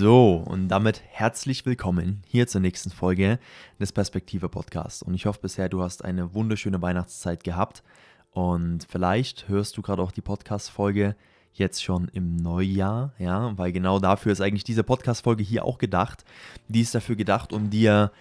[0.00, 3.40] So, und damit herzlich willkommen hier zur nächsten Folge
[3.80, 5.02] des Perspektive Podcasts.
[5.02, 7.82] Und ich hoffe bisher, du hast eine wunderschöne Weihnachtszeit gehabt.
[8.30, 11.16] Und vielleicht hörst du gerade auch die Podcast-Folge
[11.52, 16.24] jetzt schon im Neujahr, ja, weil genau dafür ist eigentlich diese Podcast-Folge hier auch gedacht.
[16.68, 18.12] Die ist dafür gedacht, um dir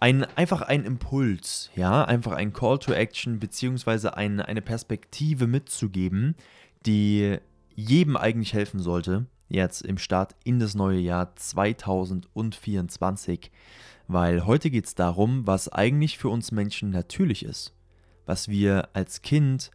[0.00, 6.36] ein, einfach einen Impuls, ja, einfach ein Call to Action, beziehungsweise ein, eine Perspektive mitzugeben,
[6.86, 7.36] die
[7.74, 13.50] jedem eigentlich helfen sollte, jetzt im Start in das neue Jahr 2024.
[14.06, 17.74] Weil heute geht es darum, was eigentlich für uns Menschen natürlich ist.
[18.26, 19.70] Was wir als Kind,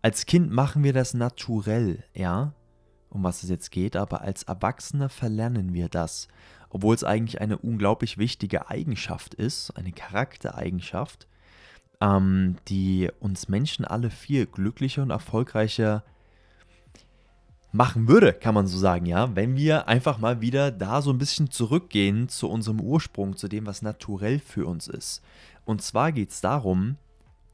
[0.00, 2.54] als Kind machen wir das naturell, ja,
[3.10, 6.28] um was es jetzt geht, aber als Erwachsene verlernen wir das.
[6.70, 11.28] Obwohl es eigentlich eine unglaublich wichtige Eigenschaft ist, eine Charaktereigenschaft,
[12.00, 16.04] ähm, die uns Menschen alle viel glücklicher und erfolgreicher
[17.72, 21.18] machen würde, kann man so sagen, ja, wenn wir einfach mal wieder da so ein
[21.18, 25.22] bisschen zurückgehen zu unserem Ursprung, zu dem, was naturell für uns ist.
[25.64, 26.96] Und zwar geht es darum,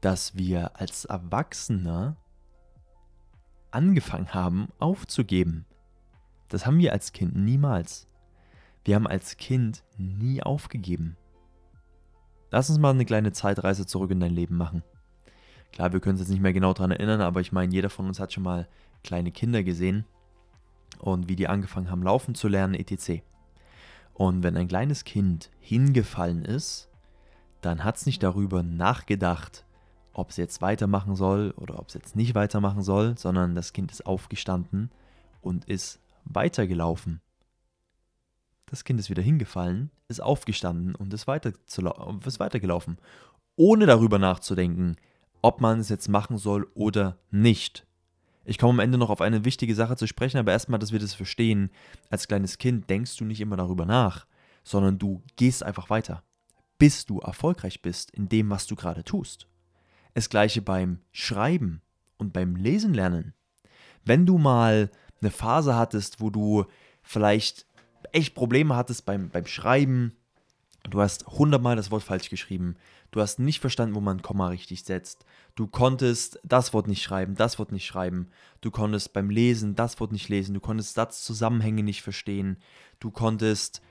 [0.01, 2.17] dass wir als Erwachsene
[3.71, 5.65] angefangen haben aufzugeben.
[6.49, 8.07] Das haben wir als Kind niemals.
[8.83, 11.15] Wir haben als Kind nie aufgegeben.
[12.51, 14.83] Lass uns mal eine kleine Zeitreise zurück in dein Leben machen.
[15.71, 18.07] Klar, wir können uns jetzt nicht mehr genau daran erinnern, aber ich meine, jeder von
[18.07, 18.67] uns hat schon mal
[19.03, 20.05] kleine Kinder gesehen
[20.99, 23.21] und wie die angefangen haben laufen zu lernen, etc.
[24.13, 26.89] Und wenn ein kleines Kind hingefallen ist,
[27.61, 29.65] dann hat es nicht darüber nachgedacht,
[30.13, 33.91] ob es jetzt weitermachen soll oder ob es jetzt nicht weitermachen soll, sondern das Kind
[33.91, 34.91] ist aufgestanden
[35.41, 37.21] und ist weitergelaufen.
[38.65, 42.97] Das Kind ist wieder hingefallen, ist aufgestanden und ist, weiter ist weitergelaufen,
[43.55, 44.95] ohne darüber nachzudenken,
[45.41, 47.85] ob man es jetzt machen soll oder nicht.
[48.45, 50.99] Ich komme am Ende noch auf eine wichtige Sache zu sprechen, aber erstmal, dass wir
[50.99, 51.69] das verstehen.
[52.09, 54.25] Als kleines Kind denkst du nicht immer darüber nach,
[54.63, 56.23] sondern du gehst einfach weiter,
[56.77, 59.47] bis du erfolgreich bist in dem, was du gerade tust.
[60.15, 61.81] Das gleiche beim Schreiben
[62.17, 63.33] und beim Lesen lernen.
[64.03, 64.89] Wenn du mal
[65.21, 66.65] eine Phase hattest, wo du
[67.03, 67.65] vielleicht
[68.11, 70.13] echt Probleme hattest beim, beim Schreiben,
[70.83, 72.75] du hast hundertmal das Wort falsch geschrieben,
[73.11, 75.25] Du hast nicht verstanden, wo man ein Komma richtig setzt.
[75.55, 78.29] Du konntest das Wort nicht schreiben, das Wort nicht schreiben.
[78.61, 80.53] Du konntest beim Lesen das Wort nicht lesen.
[80.53, 82.57] Du konntest Satzzusammenhänge nicht verstehen.
[82.99, 83.81] Du konntest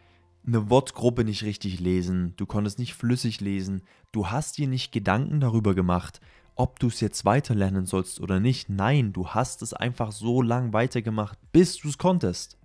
[0.47, 2.34] eine Wortgruppe nicht richtig lesen.
[2.37, 3.82] Du konntest nicht flüssig lesen.
[4.12, 6.21] Du hast dir nicht Gedanken darüber gemacht,
[6.54, 8.69] ob du es jetzt weiterlernen sollst oder nicht.
[8.69, 12.56] Nein, du hast es einfach so lang weitergemacht, bis du es konntest.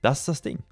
[0.00, 0.64] Das ist das Ding.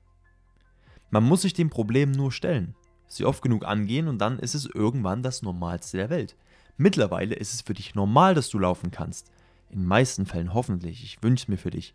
[1.11, 2.75] Man muss sich dem Problem nur stellen,
[3.09, 6.37] sie oft genug angehen und dann ist es irgendwann das Normalste der Welt.
[6.77, 9.31] Mittlerweile ist es für dich normal, dass du laufen kannst.
[9.71, 11.95] In den meisten Fällen hoffentlich, ich wünsche es mir für dich.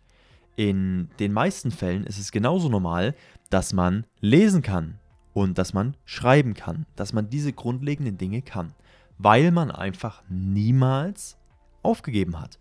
[0.54, 3.14] In den meisten Fällen ist es genauso normal,
[3.50, 4.98] dass man lesen kann
[5.32, 8.74] und dass man schreiben kann, dass man diese grundlegenden Dinge kann,
[9.18, 11.36] weil man einfach niemals
[11.82, 12.58] aufgegeben hat.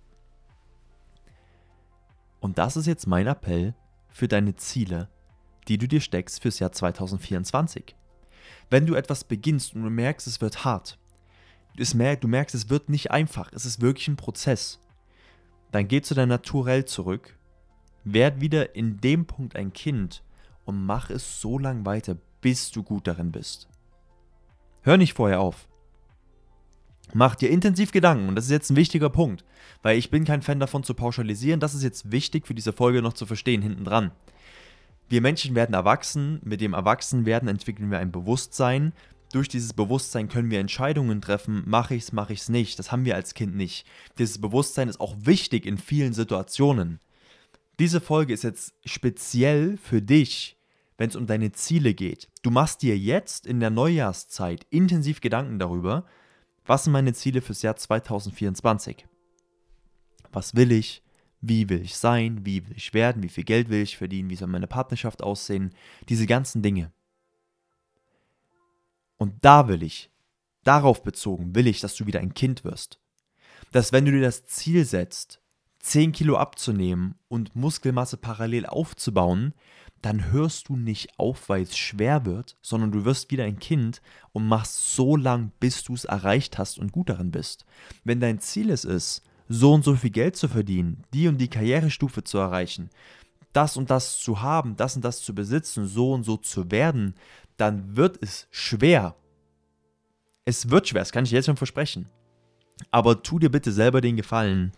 [2.39, 3.73] Und das ist jetzt mein Appell
[4.09, 5.09] für deine Ziele
[5.67, 7.95] die du dir steckst fürs Jahr 2024.
[8.69, 10.97] Wenn du etwas beginnst und du merkst, es wird hart,
[11.75, 14.79] du merkst, es wird nicht einfach, es ist wirklich ein Prozess,
[15.71, 17.37] dann geh zu deinem Naturell zurück,
[18.03, 20.23] werd wieder in dem Punkt ein Kind
[20.63, 23.67] und mach es so lange weiter, bis du gut darin bist.
[24.81, 25.67] Hör nicht vorher auf.
[27.13, 29.43] Mach dir intensiv Gedanken und das ist jetzt ein wichtiger Punkt,
[29.83, 33.01] weil ich bin kein Fan davon zu pauschalisieren, das ist jetzt wichtig für diese Folge
[33.01, 34.11] noch zu verstehen hinten dran.
[35.07, 38.93] Wir Menschen werden erwachsen, mit dem Erwachsenwerden entwickeln wir ein Bewusstsein.
[39.31, 42.79] Durch dieses Bewusstsein können wir Entscheidungen treffen, mache ich es, mache ich es nicht.
[42.79, 43.85] Das haben wir als Kind nicht.
[44.17, 46.99] Dieses Bewusstsein ist auch wichtig in vielen Situationen.
[47.79, 50.57] Diese Folge ist jetzt speziell für dich,
[50.97, 52.29] wenn es um deine Ziele geht.
[52.41, 56.05] Du machst dir jetzt in der Neujahrszeit intensiv Gedanken darüber,
[56.65, 59.05] was sind meine Ziele fürs Jahr 2024?
[60.31, 61.04] Was will ich?
[61.47, 62.45] Wie will ich sein?
[62.45, 63.21] Wie will ich werden?
[63.21, 64.29] Wie viel Geld will ich verdienen?
[64.29, 65.73] Wie soll meine Partnerschaft aussehen?
[66.09, 66.91] Diese ganzen Dinge.
[69.17, 70.09] Und da will ich,
[70.63, 72.99] darauf bezogen, will ich, dass du wieder ein Kind wirst.
[73.71, 75.39] Dass wenn du dir das Ziel setzt,
[75.79, 79.53] 10 Kilo abzunehmen und Muskelmasse parallel aufzubauen,
[80.01, 84.01] dann hörst du nicht auf, weil es schwer wird, sondern du wirst wieder ein Kind
[84.31, 87.65] und machst so lang, bis du es erreicht hast und gut darin bist.
[88.03, 91.47] Wenn dein Ziel es ist, so und so viel Geld zu verdienen, die und die
[91.47, 92.89] Karrierestufe zu erreichen,
[93.53, 97.15] das und das zu haben, das und das zu besitzen, so und so zu werden,
[97.57, 99.15] dann wird es schwer.
[100.43, 102.09] Es wird schwer, das kann ich jetzt schon versprechen.
[102.91, 104.73] Aber tu dir bitte selber den Gefallen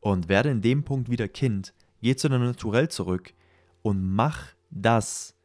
[0.00, 1.74] und werde in dem Punkt wieder Kind.
[2.00, 3.34] geh zu deinem Naturell zurück
[3.82, 5.36] und mach das,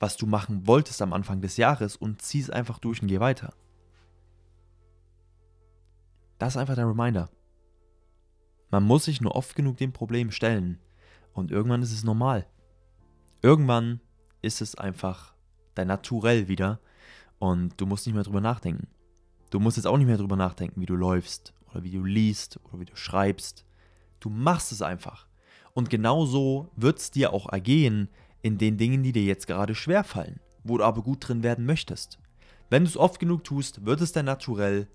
[0.00, 3.20] was du machen wolltest am Anfang des Jahres und zieh es einfach durch und geh
[3.20, 3.54] weiter.
[6.38, 7.30] Das ist einfach der Reminder.
[8.70, 10.78] Man muss sich nur oft genug dem Problem stellen
[11.32, 12.46] und irgendwann ist es normal.
[13.42, 14.00] Irgendwann
[14.42, 15.34] ist es einfach
[15.74, 16.80] dein Naturell wieder
[17.38, 18.88] und du musst nicht mehr drüber nachdenken.
[19.50, 22.60] Du musst jetzt auch nicht mehr drüber nachdenken, wie du läufst oder wie du liest
[22.64, 23.64] oder wie du schreibst.
[24.20, 25.26] Du machst es einfach.
[25.72, 28.08] Und genauso wird es dir auch ergehen
[28.42, 32.18] in den Dingen, die dir jetzt gerade schwerfallen, wo du aber gut drin werden möchtest.
[32.68, 34.86] Wenn du es oft genug tust, wird es dein Naturell.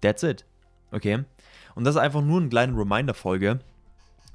[0.00, 0.44] That's it.
[0.92, 1.24] Okay?
[1.76, 3.60] Und das ist einfach nur eine kleine Reminder-Folge,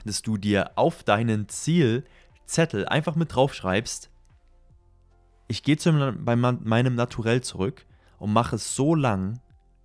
[0.06, 4.10] dass du dir auf deinen Zielzettel einfach mit draufschreibst,
[5.48, 7.86] ich gehe zu meinem Naturell zurück
[8.20, 9.42] und mache es so lang,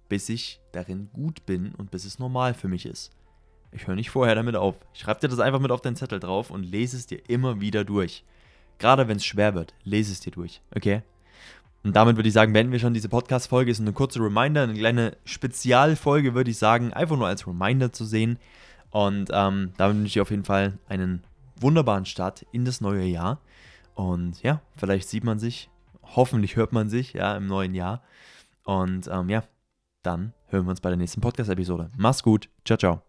[0.09, 3.11] bis ich darin gut bin und bis es normal für mich ist.
[3.73, 4.77] Ich höre nicht vorher damit auf.
[4.95, 7.61] Ich schreibe dir das einfach mit auf deinen Zettel drauf und lese es dir immer
[7.61, 8.23] wieder durch.
[8.79, 11.03] Gerade wenn es schwer wird, lese es dir durch, okay?
[11.87, 13.71] Und damit würde ich sagen, beenden wir schon diese Podcast-Folge.
[13.71, 18.05] Ist eine kurze Reminder, eine kleine Spezialfolge, würde ich sagen, einfach nur als Reminder zu
[18.05, 18.41] sehen.
[18.91, 21.23] Und ähm, damit wünsche ich auf jeden Fall einen
[21.61, 23.41] wunderbaren Start in das neue Jahr.
[23.95, 25.71] Und ja, vielleicht sieht man sich,
[26.03, 28.03] hoffentlich hört man sich ja im neuen Jahr.
[28.65, 29.45] Und ähm, ja,
[30.03, 31.91] dann hören wir uns bei der nächsten Podcast-Episode.
[31.97, 32.49] Mach's gut.
[32.65, 33.06] Ciao, ciao.